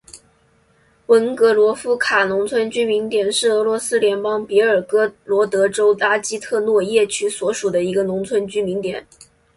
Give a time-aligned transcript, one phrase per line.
[1.05, 9.05] 文格罗夫卡农村居民点是俄罗斯联邦别尔哥罗德州拉基特诺耶区所属的一个农村居民点。